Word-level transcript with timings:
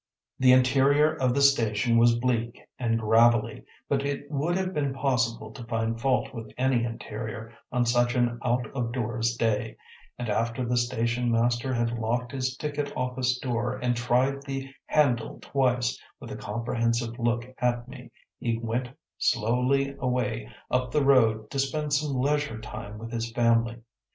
The 0.39 0.51
interior 0.51 1.13
of 1.13 1.35
the 1.35 1.43
station 1.43 1.95
was 1.99 2.17
bleak 2.17 2.59
and 2.79 2.97
gravelly, 2.97 3.65
but 3.87 4.03
it 4.03 4.31
would 4.31 4.57
have 4.57 4.73
been 4.73 4.95
possible 4.95 5.51
to 5.51 5.63
find 5.65 6.01
fault 6.01 6.33
with 6.33 6.51
any 6.57 6.83
interior 6.83 7.53
on 7.71 7.85
such 7.85 8.15
an 8.15 8.39
out 8.43 8.65
of 8.71 8.93
doors 8.93 9.35
day; 9.35 9.77
and 10.17 10.27
after 10.27 10.65
the 10.65 10.75
station 10.75 11.29
master 11.29 11.71
had 11.71 11.99
locked 11.99 12.31
his 12.31 12.57
ticket 12.57 12.91
office 12.97 13.37
door 13.37 13.77
and 13.77 13.95
tried 13.95 14.41
the 14.41 14.73
handle 14.87 15.37
twice, 15.39 16.01
with 16.19 16.31
a 16.31 16.35
comprehensive 16.35 17.19
look 17.19 17.53
at 17.59 17.87
me, 17.87 18.09
he 18.39 18.57
went 18.57 18.89
slowly 19.19 19.93
away 19.99 20.49
up 20.71 20.89
the 20.89 21.05
road 21.05 21.47
to 21.51 21.59
spend 21.59 21.93
some 21.93 22.15
leisure 22.19 22.59
time 22.59 22.97
with 22.97 23.11
his 23.11 23.31
family. 23.33 23.83